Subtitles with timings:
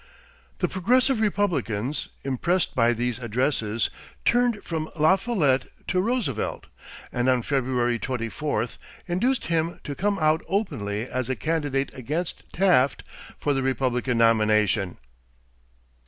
[0.57, 3.91] The Progressive Republicans, impressed by these addresses,
[4.25, 6.65] turned from La Follette to Roosevelt
[7.11, 8.69] and on February 24,
[9.05, 13.03] induced him to come out openly as a candidate against Taft
[13.37, 14.97] for the Republican nomination.